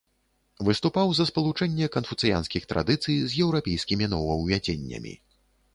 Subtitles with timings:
[0.69, 5.13] Выступаў за спалучэнне канфуцыянскіх традыцый з еўрапейскімі новаўвядзеннямі.